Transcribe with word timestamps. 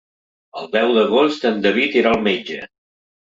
El 0.61 0.69
deu 0.75 0.93
d'agost 0.95 1.45
en 1.51 1.61
David 1.67 1.99
irà 2.01 2.15
al 2.15 2.25
metge. 2.29 2.59